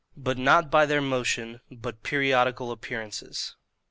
But 0.17 0.35
not 0.39 0.71
by 0.71 0.87
their 0.87 0.99
Motion, 0.99 1.61
but 1.69 2.01
periodical 2.01 2.71
Appearances. 2.71 3.55